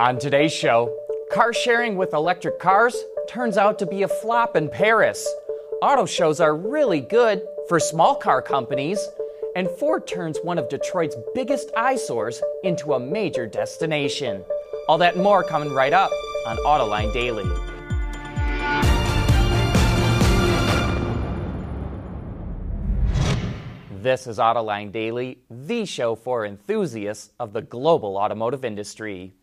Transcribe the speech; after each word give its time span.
On 0.00 0.18
today's 0.18 0.50
show, 0.50 0.96
car 1.30 1.52
sharing 1.52 1.94
with 1.94 2.14
electric 2.14 2.58
cars 2.58 2.96
turns 3.28 3.58
out 3.58 3.78
to 3.80 3.84
be 3.84 4.02
a 4.02 4.08
flop 4.08 4.56
in 4.56 4.70
Paris. 4.70 5.28
Auto 5.82 6.06
shows 6.06 6.40
are 6.40 6.56
really 6.56 7.02
good 7.02 7.42
for 7.68 7.78
small 7.78 8.14
car 8.14 8.40
companies, 8.40 8.98
and 9.56 9.68
Ford 9.68 10.06
turns 10.06 10.38
one 10.42 10.56
of 10.56 10.70
Detroit's 10.70 11.16
biggest 11.34 11.70
eyesores 11.76 12.40
into 12.64 12.94
a 12.94 12.98
major 12.98 13.46
destination. 13.46 14.42
All 14.88 14.96
that 14.96 15.16
and 15.16 15.22
more 15.22 15.44
coming 15.44 15.70
right 15.70 15.92
up 15.92 16.10
on 16.46 16.56
Autoline 16.64 17.12
Daily. 17.12 17.44
This 24.00 24.26
is 24.26 24.38
Autoline 24.38 24.92
Daily, 24.92 25.40
the 25.50 25.84
show 25.84 26.14
for 26.14 26.46
enthusiasts 26.46 27.32
of 27.38 27.52
the 27.52 27.60
global 27.60 28.16
automotive 28.16 28.64
industry. 28.64 29.34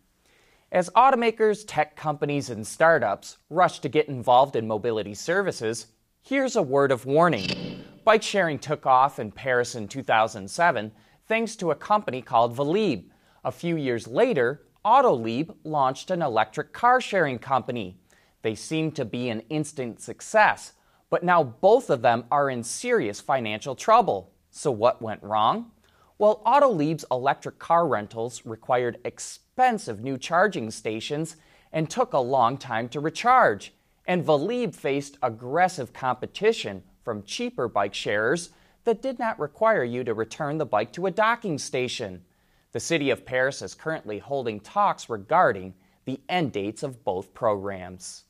As 0.69 0.89
automakers, 0.89 1.63
tech 1.65 1.95
companies, 1.95 2.49
and 2.49 2.67
startups 2.67 3.37
rush 3.49 3.79
to 3.79 3.87
get 3.87 4.09
involved 4.09 4.53
in 4.57 4.67
mobility 4.67 5.13
services, 5.13 5.87
here's 6.21 6.57
a 6.57 6.61
word 6.61 6.91
of 6.91 7.05
warning. 7.05 7.85
Bike 8.03 8.21
sharing 8.21 8.59
took 8.59 8.85
off 8.85 9.17
in 9.17 9.31
Paris 9.31 9.75
in 9.75 9.87
2007 9.87 10.91
thanks 11.25 11.55
to 11.55 11.71
a 11.71 11.75
company 11.75 12.21
called 12.21 12.53
Velib. 12.53 13.05
A 13.45 13.51
few 13.51 13.77
years 13.77 14.07
later, 14.07 14.63
Autolib 14.83 15.55
launched 15.63 16.11
an 16.11 16.21
electric 16.21 16.73
car 16.73 16.99
sharing 16.99 17.39
company. 17.39 18.01
They 18.41 18.55
seemed 18.55 18.93
to 18.97 19.05
be 19.05 19.29
an 19.29 19.43
instant 19.49 20.01
success, 20.01 20.73
but 21.09 21.23
now 21.23 21.43
both 21.43 21.89
of 21.89 22.01
them 22.01 22.25
are 22.29 22.49
in 22.49 22.61
serious 22.61 23.21
financial 23.21 23.75
trouble. 23.75 24.33
So, 24.51 24.71
what 24.71 25.01
went 25.01 25.23
wrong? 25.23 25.71
Well, 26.19 26.41
Autolib's 26.47 27.05
electric 27.11 27.59
car 27.59 27.87
rentals 27.87 28.43
required 28.43 28.99
expensive 29.05 30.01
new 30.01 30.17
charging 30.17 30.71
stations 30.71 31.35
and 31.71 31.89
took 31.89 32.13
a 32.13 32.19
long 32.19 32.57
time 32.57 32.89
to 32.89 32.99
recharge. 32.99 33.73
And 34.07 34.25
Velib 34.25 34.73
faced 34.73 35.17
aggressive 35.21 35.93
competition 35.93 36.81
from 37.03 37.23
cheaper 37.23 37.67
bike 37.67 37.93
sharers 37.93 38.49
that 38.85 39.01
did 39.01 39.19
not 39.19 39.39
require 39.39 39.83
you 39.83 40.03
to 40.05 40.13
return 40.13 40.57
the 40.57 40.65
bike 40.65 40.91
to 40.93 41.05
a 41.05 41.11
docking 41.11 41.57
station. 41.59 42.23
The 42.71 42.79
city 42.79 43.09
of 43.11 43.25
Paris 43.25 43.61
is 43.61 43.75
currently 43.75 44.17
holding 44.17 44.59
talks 44.59 45.09
regarding 45.09 45.75
the 46.05 46.19
end 46.29 46.51
dates 46.51 46.83
of 46.83 47.03
both 47.03 47.33
programs. 47.33 48.23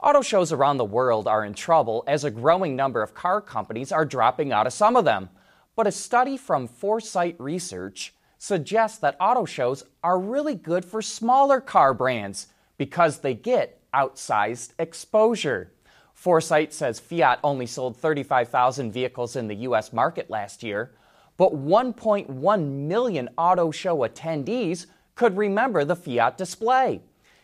Auto 0.00 0.20
shows 0.20 0.52
around 0.52 0.76
the 0.76 0.84
world 0.84 1.26
are 1.26 1.44
in 1.44 1.54
trouble 1.54 2.04
as 2.06 2.24
a 2.24 2.30
growing 2.30 2.76
number 2.76 3.02
of 3.02 3.14
car 3.14 3.40
companies 3.40 3.92
are 3.92 4.04
dropping 4.04 4.52
out 4.52 4.66
of 4.66 4.72
some 4.72 4.94
of 4.94 5.04
them. 5.04 5.30
But 5.78 5.86
a 5.86 5.92
study 5.92 6.36
from 6.36 6.66
Foresight 6.66 7.36
Research 7.38 8.12
suggests 8.36 8.98
that 8.98 9.16
auto 9.20 9.44
shows 9.44 9.84
are 10.02 10.18
really 10.18 10.56
good 10.56 10.84
for 10.84 11.00
smaller 11.00 11.60
car 11.60 11.94
brands 11.94 12.48
because 12.78 13.20
they 13.20 13.34
get 13.34 13.80
outsized 13.94 14.72
exposure. 14.80 15.72
Foresight 16.14 16.74
says 16.74 16.98
Fiat 16.98 17.38
only 17.44 17.66
sold 17.66 17.96
35,000 17.96 18.90
vehicles 18.90 19.36
in 19.36 19.46
the 19.46 19.54
U.S. 19.54 19.92
market 19.92 20.28
last 20.28 20.64
year, 20.64 20.96
but 21.36 21.54
1.1 21.54 22.70
million 22.72 23.28
auto 23.38 23.70
show 23.70 23.98
attendees 23.98 24.86
could 25.14 25.36
remember 25.36 25.84
the 25.84 25.94
Fiat 25.94 26.36
display. 26.36 27.02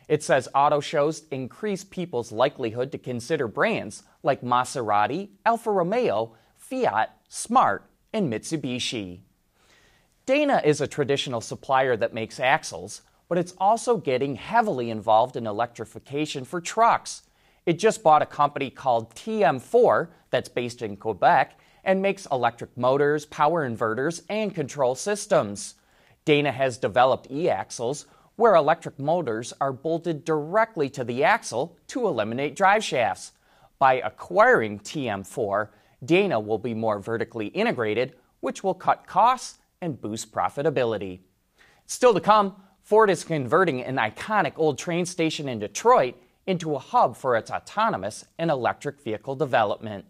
It 0.08 0.24
says 0.24 0.48
auto 0.56 0.80
shows 0.80 1.22
increase 1.30 1.84
people's 1.84 2.32
likelihood 2.32 2.90
to 2.90 2.98
consider 2.98 3.46
brands 3.46 4.02
like 4.24 4.42
Maserati, 4.42 5.28
Alfa 5.46 5.70
Romeo, 5.70 6.34
Fiat, 6.56 7.16
Smart, 7.28 7.88
and 8.14 8.32
Mitsubishi. 8.32 9.18
Dana 10.24 10.62
is 10.64 10.80
a 10.80 10.86
traditional 10.86 11.42
supplier 11.42 11.96
that 11.96 12.14
makes 12.14 12.40
axles, 12.40 13.02
but 13.28 13.36
it's 13.36 13.54
also 13.58 13.98
getting 13.98 14.36
heavily 14.36 14.88
involved 14.88 15.36
in 15.36 15.46
electrification 15.46 16.44
for 16.44 16.60
trucks. 16.60 17.22
It 17.66 17.78
just 17.78 18.02
bought 18.02 18.22
a 18.22 18.26
company 18.26 18.70
called 18.70 19.14
TM4 19.14 20.08
that's 20.30 20.48
based 20.48 20.80
in 20.80 20.96
Quebec 20.96 21.58
and 21.82 22.00
makes 22.00 22.26
electric 22.30 22.76
motors, 22.78 23.26
power 23.26 23.68
inverters, 23.68 24.22
and 24.30 24.54
control 24.54 24.94
systems. 24.94 25.74
Dana 26.24 26.52
has 26.52 26.78
developed 26.78 27.30
e 27.30 27.50
axles 27.50 28.06
where 28.36 28.54
electric 28.54 28.98
motors 28.98 29.52
are 29.60 29.72
bolted 29.72 30.24
directly 30.24 30.88
to 30.90 31.04
the 31.04 31.24
axle 31.24 31.76
to 31.88 32.06
eliminate 32.06 32.56
drive 32.56 32.84
shafts. 32.84 33.32
By 33.78 33.94
acquiring 33.94 34.78
TM4, 34.80 35.68
Dana 36.04 36.40
will 36.40 36.58
be 36.58 36.74
more 36.74 36.98
vertically 36.98 37.46
integrated, 37.48 38.14
which 38.40 38.62
will 38.62 38.74
cut 38.74 39.06
costs 39.06 39.58
and 39.80 40.00
boost 40.00 40.32
profitability. 40.32 41.20
Still 41.86 42.14
to 42.14 42.20
come, 42.20 42.56
Ford 42.82 43.10
is 43.10 43.24
converting 43.24 43.82
an 43.82 43.96
iconic 43.96 44.52
old 44.56 44.78
train 44.78 45.06
station 45.06 45.48
in 45.48 45.58
Detroit 45.58 46.16
into 46.46 46.74
a 46.74 46.78
hub 46.78 47.16
for 47.16 47.36
its 47.36 47.50
autonomous 47.50 48.26
and 48.38 48.50
electric 48.50 49.00
vehicle 49.00 49.36
development. 49.36 50.04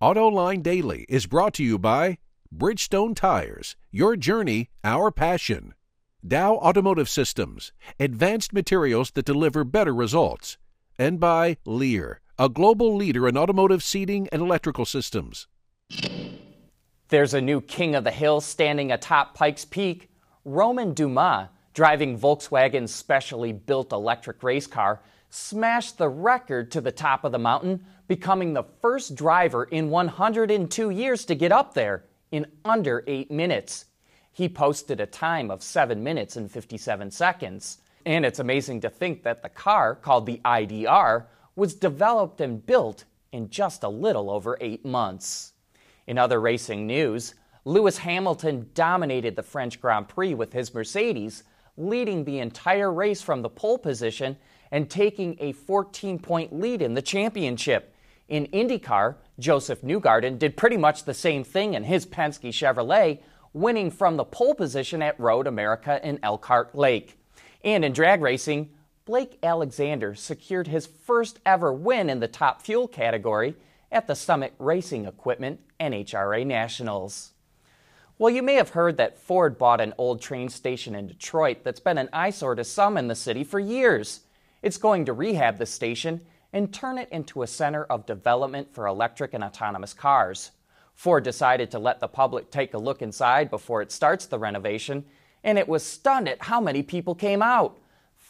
AutoLine 0.00 0.62
Daily 0.62 1.06
is 1.08 1.26
brought 1.26 1.54
to 1.54 1.64
you 1.64 1.78
by 1.78 2.18
Bridgestone 2.54 3.16
Tires, 3.16 3.74
your 3.90 4.16
journey, 4.16 4.70
our 4.84 5.10
passion. 5.10 5.74
Dow 6.26 6.54
Automotive 6.56 7.08
Systems, 7.08 7.72
advanced 7.98 8.52
materials 8.52 9.10
that 9.12 9.26
deliver 9.26 9.64
better 9.64 9.92
results. 9.92 10.56
And 10.98 11.18
by 11.18 11.56
Lear 11.66 12.20
a 12.38 12.48
global 12.48 12.96
leader 12.96 13.28
in 13.28 13.36
automotive 13.36 13.82
seating 13.82 14.28
and 14.32 14.42
electrical 14.42 14.84
systems. 14.84 15.46
There's 17.08 17.34
a 17.34 17.40
new 17.40 17.60
king 17.60 17.94
of 17.94 18.02
the 18.02 18.10
hill 18.10 18.40
standing 18.40 18.90
atop 18.90 19.34
Pikes 19.34 19.64
Peak. 19.64 20.10
Romain 20.44 20.94
Dumas, 20.94 21.48
driving 21.74 22.18
Volkswagen's 22.18 22.92
specially 22.92 23.52
built 23.52 23.92
electric 23.92 24.42
race 24.42 24.66
car, 24.66 25.00
smashed 25.30 25.96
the 25.98 26.08
record 26.08 26.70
to 26.72 26.80
the 26.80 26.92
top 26.92 27.24
of 27.24 27.32
the 27.32 27.38
mountain, 27.38 27.84
becoming 28.08 28.52
the 28.52 28.64
first 28.82 29.14
driver 29.14 29.64
in 29.64 29.90
102 29.90 30.90
years 30.90 31.24
to 31.24 31.34
get 31.34 31.52
up 31.52 31.72
there 31.72 32.04
in 32.32 32.46
under 32.64 33.04
8 33.06 33.30
minutes. 33.30 33.86
He 34.32 34.48
posted 34.48 35.00
a 35.00 35.06
time 35.06 35.50
of 35.50 35.62
7 35.62 36.02
minutes 36.02 36.36
and 36.36 36.50
57 36.50 37.10
seconds. 37.10 37.78
And 38.04 38.26
it's 38.26 38.40
amazing 38.40 38.80
to 38.82 38.90
think 38.90 39.22
that 39.22 39.42
the 39.42 39.48
car, 39.48 39.94
called 39.94 40.26
the 40.26 40.40
IDR, 40.44 41.26
was 41.56 41.74
developed 41.74 42.40
and 42.40 42.64
built 42.64 43.04
in 43.32 43.50
just 43.50 43.82
a 43.82 43.88
little 43.88 44.30
over 44.30 44.56
eight 44.60 44.84
months. 44.84 45.52
In 46.06 46.18
other 46.18 46.40
racing 46.40 46.86
news, 46.86 47.34
Lewis 47.64 47.98
Hamilton 47.98 48.70
dominated 48.74 49.36
the 49.36 49.42
French 49.42 49.80
Grand 49.80 50.08
Prix 50.08 50.34
with 50.34 50.52
his 50.52 50.74
Mercedes, 50.74 51.44
leading 51.76 52.24
the 52.24 52.38
entire 52.38 52.92
race 52.92 53.22
from 53.22 53.42
the 53.42 53.48
pole 53.48 53.78
position 53.78 54.36
and 54.70 54.90
taking 54.90 55.36
a 55.40 55.52
14 55.52 56.18
point 56.18 56.52
lead 56.52 56.82
in 56.82 56.94
the 56.94 57.02
championship. 57.02 57.94
In 58.28 58.46
IndyCar, 58.48 59.16
Josef 59.38 59.82
Newgarden 59.82 60.38
did 60.38 60.56
pretty 60.56 60.76
much 60.76 61.04
the 61.04 61.14
same 61.14 61.44
thing 61.44 61.74
in 61.74 61.84
his 61.84 62.06
Penske 62.06 62.50
Chevrolet, 62.50 63.20
winning 63.52 63.90
from 63.90 64.16
the 64.16 64.24
pole 64.24 64.54
position 64.54 65.02
at 65.02 65.18
Road 65.18 65.46
America 65.46 66.00
in 66.06 66.18
Elkhart 66.22 66.74
Lake. 66.74 67.18
And 67.62 67.84
in 67.84 67.92
drag 67.92 68.20
racing, 68.20 68.70
Blake 69.06 69.38
Alexander 69.42 70.14
secured 70.14 70.66
his 70.66 70.86
first 70.86 71.38
ever 71.44 71.70
win 71.70 72.08
in 72.08 72.20
the 72.20 72.28
top 72.28 72.62
fuel 72.62 72.88
category 72.88 73.54
at 73.92 74.06
the 74.06 74.14
Summit 74.14 74.54
Racing 74.58 75.04
Equipment 75.04 75.60
NHRA 75.78 76.46
Nationals. 76.46 77.32
Well, 78.16 78.32
you 78.32 78.42
may 78.42 78.54
have 78.54 78.70
heard 78.70 78.96
that 78.96 79.18
Ford 79.18 79.58
bought 79.58 79.82
an 79.82 79.92
old 79.98 80.22
train 80.22 80.48
station 80.48 80.94
in 80.94 81.06
Detroit 81.06 81.58
that's 81.64 81.80
been 81.80 81.98
an 81.98 82.08
eyesore 82.14 82.54
to 82.54 82.64
some 82.64 82.96
in 82.96 83.08
the 83.08 83.14
city 83.14 83.44
for 83.44 83.60
years. 83.60 84.20
It's 84.62 84.78
going 84.78 85.04
to 85.04 85.12
rehab 85.12 85.58
the 85.58 85.66
station 85.66 86.22
and 86.54 86.72
turn 86.72 86.96
it 86.96 87.10
into 87.10 87.42
a 87.42 87.46
center 87.46 87.84
of 87.84 88.06
development 88.06 88.72
for 88.72 88.86
electric 88.86 89.34
and 89.34 89.44
autonomous 89.44 89.92
cars. 89.92 90.52
Ford 90.94 91.24
decided 91.24 91.70
to 91.72 91.78
let 91.78 92.00
the 92.00 92.08
public 92.08 92.50
take 92.50 92.72
a 92.72 92.78
look 92.78 93.02
inside 93.02 93.50
before 93.50 93.82
it 93.82 93.92
starts 93.92 94.24
the 94.24 94.38
renovation, 94.38 95.04
and 95.42 95.58
it 95.58 95.68
was 95.68 95.84
stunned 95.84 96.26
at 96.26 96.44
how 96.44 96.58
many 96.58 96.82
people 96.82 97.14
came 97.14 97.42
out 97.42 97.76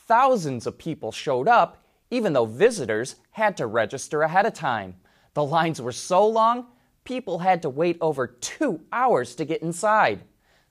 thousands 0.07 0.67
of 0.67 0.79
people 0.79 1.13
showed 1.13 1.49
up, 1.49 1.85
even 2.11 2.33
though 2.33 2.47
visitors 2.47 3.17
had 3.33 3.57
to 3.57 3.67
register 3.67 4.23
ahead 4.23 4.47
of 4.47 4.55
time. 4.55 4.97
The 5.35 5.45
lines 5.45 5.81
were 5.81 5.93
so 5.93 6.27
long, 6.27 6.67
people 7.05 7.41
had 7.41 7.63
to 7.63 7.71
wait 7.71 7.99
over 8.01 8.27
two 8.27 8.81
hours 8.93 9.35
to 9.37 9.45
get 9.45 9.63
inside. 9.63 10.23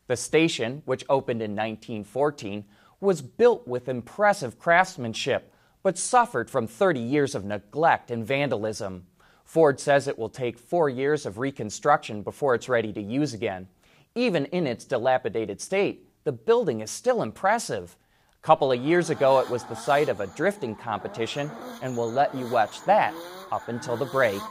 The 0.07 0.15
station, 0.15 0.81
which 0.85 1.06
opened 1.09 1.41
in 1.41 1.51
1914, 1.51 2.65
was 3.00 3.21
built 3.21 3.68
with 3.68 3.89
impressive 3.89 4.57
craftsmanship, 4.59 5.53
but 5.81 5.97
suffered 5.97 6.50
from 6.50 6.68
30 6.68 7.00
years 7.00 7.36
of 7.36 7.44
neglect 7.44 8.09
and 8.12 8.25
vandalism. 8.25 9.06
Ford 9.44 9.79
says 9.79 10.07
it 10.07 10.18
will 10.18 10.29
take 10.29 10.57
four 10.57 10.89
years 10.89 11.25
of 11.25 11.38
reconstruction 11.38 12.21
before 12.21 12.56
it's 12.56 12.69
ready 12.69 12.94
to 12.94 13.01
use 13.01 13.33
again. 13.33 13.68
Even 14.15 14.45
in 14.45 14.65
its 14.65 14.86
dilapidated 14.86 15.59
state, 15.59 16.07
the 16.24 16.31
building 16.31 16.79
is 16.79 16.89
still 16.89 17.21
impressive 17.21 17.97
couple 18.44 18.74
of 18.74 18.81
years 18.81 19.10
ago, 19.10 19.40
it 19.40 19.50
was 19.50 19.63
the 19.63 19.74
site 19.74 20.10
of 20.10 20.19
a 20.19 20.28
drifting 20.28 20.75
competition, 20.75 21.50
and 21.81 21.95
we'll 21.95 22.12
let 22.12 22.36
you 22.36 22.45
watch 22.48 22.84
that 22.84 23.13
up 23.54 23.69
until 23.69 23.95
the 23.95 24.04
break. 24.06 24.42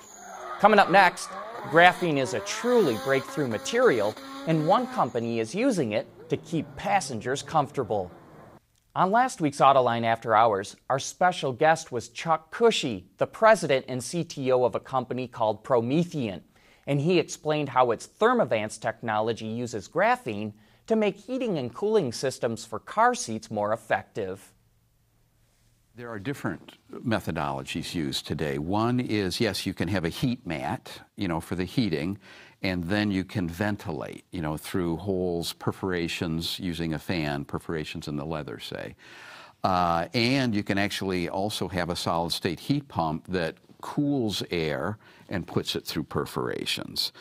Coming 0.61 0.79
up 0.79 0.91
next, 0.91 1.29
graphene 1.69 2.17
is 2.17 2.33
a 2.33 2.41
truly 2.41 2.97
breakthrough 3.05 3.49
material, 3.49 4.15
and 4.47 4.67
one 4.67 4.87
company 4.87 5.41
is 5.41 5.55
using 5.55 5.93
it 5.93 6.06
to 6.31 6.39
keep 6.39 6.65
passengers 6.75 7.43
comfortable. 7.43 8.11
On 8.97 9.11
last 9.11 9.43
week's 9.43 9.59
Autoline 9.59 10.05
After 10.05 10.35
Hours, 10.35 10.75
our 10.88 10.99
special 10.99 11.53
guest 11.53 11.93
was 11.93 12.09
Chuck 12.09 12.50
Cushy, 12.50 13.05
the 13.19 13.27
president 13.27 13.85
and 13.88 14.00
CTO 14.00 14.65
of 14.65 14.75
a 14.75 14.81
company 14.81 15.29
called 15.29 15.65
Promethean, 15.65 16.41
and 16.87 16.99
he 16.99 17.19
explained 17.19 17.69
how 17.69 17.91
its 17.91 18.06
Thermovance 18.06 18.81
technology 18.81 19.47
uses 19.47 19.87
graphene 19.87 20.55
to 20.87 20.96
make 20.96 21.17
heating 21.17 21.58
and 21.58 21.73
cooling 21.75 22.12
systems 22.12 22.64
for 22.64 22.79
car 22.79 23.14
seats 23.14 23.50
more 23.50 23.73
effective. 23.73 24.52
There 25.94 26.11
are 26.11 26.19
different 26.19 26.79
methodologies 26.90 27.94
used 27.94 28.26
today. 28.26 28.58
One 28.58 28.99
is 28.99 29.40
yes, 29.40 29.67
you 29.67 29.75
can 29.75 29.88
have 29.88 30.06
a 30.06 30.08
heat 30.08 30.46
mat, 30.46 31.02
you 31.17 31.29
know, 31.29 31.38
for 31.38 31.55
the 31.55 31.64
heating, 31.64 32.19
and 32.62 32.84
then 32.84 33.11
you 33.11 33.25
can 33.25 33.46
ventilate, 33.46 34.25
you 34.31 34.40
know, 34.40 34.56
through 34.56 34.96
holes, 34.96 35.52
perforations 35.52 36.58
using 36.58 36.94
a 36.94 36.99
fan, 36.99 37.44
perforations 37.44 38.08
in 38.08 38.17
the 38.17 38.25
leather, 38.25 38.58
say. 38.58 38.96
Uh, 39.64 40.08
and 40.14 40.55
you 40.55 40.62
can 40.62 40.78
actually 40.78 41.28
also 41.28 41.69
have 41.69 41.90
a 41.90 41.96
solid 41.96 42.32
state 42.32 42.58
heat 42.58 42.88
pump 42.88 43.26
that 43.28 43.56
cools 43.82 44.43
air 44.50 44.96
and 45.28 45.46
puts 45.46 45.76
it 45.76 45.85
through 45.85 46.05
perforations. 46.05 47.12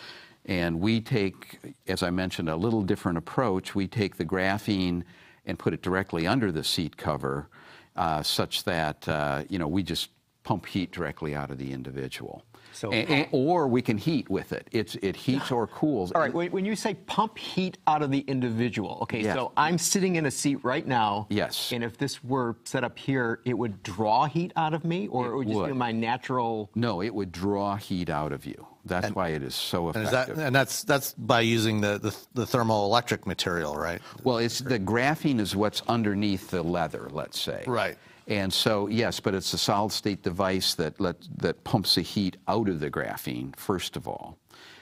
And 0.46 0.80
we 0.80 1.02
take, 1.02 1.60
as 1.88 2.02
I 2.04 2.10
mentioned, 2.10 2.50
a 2.50 2.56
little 2.56 2.82
different 2.82 3.18
approach. 3.18 3.76
We 3.76 3.88
take 3.88 4.18
the 4.18 4.26
graphene 4.26 5.04
and 5.46 5.58
put 5.58 5.74
it 5.74 5.82
directly 5.82 6.28
under 6.28 6.52
the 6.52 6.64
seat 6.64 6.98
cover, 6.98 7.48
uh, 7.96 8.24
such 8.24 8.64
that 8.64 9.08
uh, 9.08 9.44
you 9.50 9.60
know 9.60 9.68
we 9.68 9.84
just 9.84 10.10
pump 10.44 10.66
heat 10.66 10.92
directly 10.92 11.36
out 11.36 11.52
of 11.52 11.58
the 11.58 11.72
individual. 11.72 12.44
So, 12.74 12.92
or 13.32 13.68
we 13.68 13.82
can 13.82 13.98
heat 13.98 14.30
with 14.30 14.54
it. 14.54 14.68
It's 14.72 14.96
it 14.96 15.16
heats 15.16 15.52
or 15.52 15.68
cools. 15.68 16.12
All 16.14 16.22
right. 16.22 16.34
When 16.34 16.66
you 16.66 16.76
say 16.76 16.94
pump 16.94 17.38
heat 17.38 17.78
out 17.86 18.02
of 18.02 18.12
the 18.12 18.20
individual, 18.22 19.00
okay. 19.02 19.22
Yes. 19.22 19.36
So 19.36 19.52
I'm 19.58 19.78
sitting 19.78 20.16
in 20.16 20.26
a 20.26 20.32
seat 20.32 20.64
right 20.64 20.88
now. 20.88 21.28
Yes. 21.30 21.72
And 21.74 21.84
if 21.84 21.98
this 21.98 22.24
were 22.24 22.56
set 22.64 22.84
up 22.84 22.98
here, 22.98 23.42
it 23.46 23.54
would 23.54 23.84
draw 23.84 24.26
heat 24.26 24.54
out 24.56 24.74
of 24.74 24.86
me, 24.86 25.08
or 25.08 25.26
it, 25.26 25.30
it 25.30 25.36
would 25.36 25.48
just 25.48 25.60
would. 25.60 25.68
be 25.68 25.74
my 25.74 25.92
natural. 25.92 26.72
No, 26.74 27.02
it 27.02 27.14
would 27.14 27.32
draw 27.32 27.76
heat 27.76 28.10
out 28.10 28.32
of 28.32 28.46
you. 28.46 28.66
That's 28.86 29.08
and, 29.08 29.16
why 29.16 29.30
it 29.30 29.44
is 29.44 29.56
so 29.56 29.90
effective. 29.90 30.30
And, 30.30 30.38
that, 30.38 30.46
and, 30.48 30.56
that's 30.56 30.84
that's 30.84 31.14
by 31.14 31.42
using 31.42 31.82
the, 31.82 32.00
the, 32.00 32.16
the 32.34 32.46
thermoelectric 32.46 33.26
material, 33.26 33.76
right? 33.76 34.02
Well, 34.24 34.38
it's 34.38 34.60
the 34.60 34.80
graphene 34.80 35.40
is 35.40 35.56
what's 35.56 35.82
underneath 35.88 36.50
the 36.50 36.64
leather, 36.64 37.08
let's 37.12 37.40
say. 37.40 37.64
Right. 37.68 37.98
And 38.28 38.54
so, 38.54 38.88
yes, 38.88 39.20
but 39.20 39.34
it's 39.34 39.54
a 39.54 39.58
solid 39.58 39.92
state 39.92 40.24
device 40.24 40.76
that, 40.76 41.00
let, 41.02 41.18
that 41.38 41.64
pumps 41.64 41.96
the 41.96 42.02
heat 42.02 42.38
out 42.48 42.70
of 42.70 42.80
the 42.80 42.90
graphene, 42.90 43.56
first 43.56 43.98
of 43.98 44.08
all. 44.08 44.38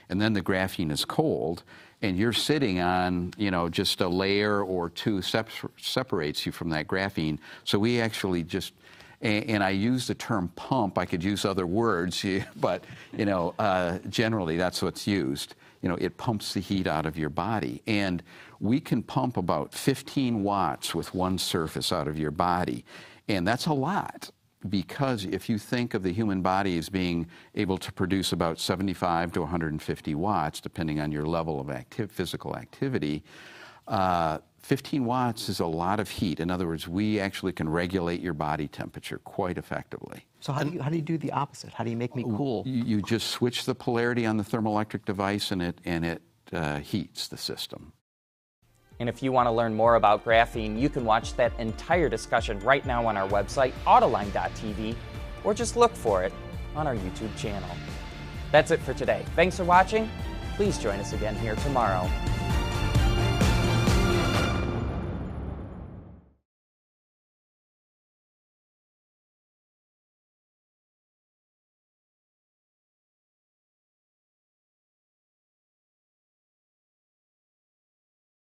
And 0.09 0.21
then 0.21 0.33
the 0.33 0.41
graphene 0.41 0.91
is 0.91 1.05
cold, 1.05 1.63
and 2.01 2.17
you're 2.17 2.33
sitting 2.33 2.79
on, 2.79 3.33
you 3.37 3.49
know, 3.49 3.69
just 3.69 4.01
a 4.01 4.07
layer 4.07 4.61
or 4.63 4.89
two 4.89 5.21
sep- 5.21 5.49
separates 5.77 6.45
you 6.45 6.51
from 6.51 6.69
that 6.69 6.87
graphene. 6.87 7.39
So 7.63 7.79
we 7.79 8.01
actually 8.01 8.43
just, 8.43 8.73
and, 9.21 9.49
and, 9.49 9.63
I 9.63 9.71
use 9.71 10.07
the 10.07 10.15
term 10.15 10.49
pump. 10.55 10.97
I 10.97 11.05
could 11.05 11.23
use 11.23 11.45
other 11.45 11.67
words, 11.67 12.25
but, 12.55 12.83
you 13.17 13.25
know, 13.25 13.53
uh, 13.59 13.99
generally 14.09 14.57
that's 14.57 14.81
what's 14.81 15.07
used. 15.07 15.55
You 15.81 15.89
know, 15.89 15.95
it 15.95 16.17
pumps 16.17 16.53
the 16.53 16.59
heat 16.59 16.87
out 16.87 17.05
of 17.05 17.17
your 17.17 17.29
body. 17.29 17.81
And 17.87 18.23
we 18.59 18.79
can 18.79 19.03
pump 19.03 19.37
about 19.37 19.73
15 19.73 20.43
watts 20.43 20.93
with 20.93 21.13
one 21.13 21.37
surface 21.37 21.91
out 21.91 22.07
of 22.07 22.17
your 22.17 22.31
body. 22.31 22.85
And 23.27 23.47
that's 23.47 23.67
a 23.67 23.73
lot 23.73 24.31
because 24.67 25.23
if 25.25 25.47
you 25.47 25.57
think 25.57 25.93
of 25.93 26.03
the 26.03 26.11
human 26.11 26.41
body 26.41 26.77
as 26.77 26.89
being 26.89 27.27
able 27.55 27.77
to 27.77 27.91
produce 27.93 28.33
about 28.33 28.59
75 28.59 29.31
to 29.33 29.41
150 29.41 30.15
watts, 30.15 30.59
depending 30.59 30.99
on 30.99 31.11
your 31.11 31.25
level 31.25 31.61
of 31.61 31.71
physical 32.11 32.57
activity, 32.57 33.23
uh, 33.87 34.39
15 34.69 35.03
watts 35.03 35.49
is 35.49 35.59
a 35.59 35.65
lot 35.65 35.99
of 35.99 36.07
heat. 36.07 36.39
In 36.39 36.51
other 36.51 36.67
words, 36.67 36.87
we 36.87 37.19
actually 37.19 37.51
can 37.51 37.67
regulate 37.67 38.21
your 38.21 38.35
body 38.35 38.67
temperature 38.67 39.17
quite 39.17 39.57
effectively. 39.57 40.27
So 40.41 40.53
how 40.53 40.61
do 40.61 40.69
you, 40.69 40.79
how 40.79 40.91
do, 40.91 40.95
you 40.95 41.01
do 41.01 41.17
the 41.17 41.31
opposite? 41.31 41.73
How 41.73 41.83
do 41.83 41.89
you 41.89 41.97
make 41.97 42.15
me 42.15 42.21
cool? 42.21 42.61
You, 42.67 42.83
you 42.83 43.01
just 43.01 43.29
switch 43.31 43.65
the 43.65 43.73
polarity 43.73 44.27
on 44.27 44.37
the 44.37 44.43
thermoelectric 44.43 45.05
device 45.05 45.49
and 45.49 45.63
it, 45.63 45.79
and 45.85 46.05
it 46.05 46.21
uh, 46.53 46.77
heats 46.81 47.27
the 47.27 47.35
system. 47.35 47.93
And 48.99 49.09
if 49.09 49.23
you 49.23 49.31
want 49.31 49.47
to 49.47 49.51
learn 49.51 49.73
more 49.73 49.95
about 49.95 50.23
graphene, 50.23 50.79
you 50.79 50.87
can 50.87 51.03
watch 51.03 51.33
that 51.33 51.51
entire 51.59 52.07
discussion 52.07 52.59
right 52.59 52.85
now 52.85 53.07
on 53.07 53.17
our 53.17 53.27
website, 53.27 53.73
Autoline.tv, 53.87 54.95
or 55.43 55.55
just 55.55 55.77
look 55.77 55.95
for 55.95 56.21
it 56.23 56.31
on 56.75 56.85
our 56.85 56.95
YouTube 56.95 57.35
channel. 57.35 57.69
That's 58.51 58.69
it 58.69 58.81
for 58.81 58.93
today. 58.93 59.25
Thanks 59.35 59.57
for 59.57 59.63
watching. 59.63 60.11
Please 60.57 60.77
join 60.77 60.99
us 60.99 61.13
again 61.13 61.35
here 61.37 61.55
tomorrow. 61.55 62.07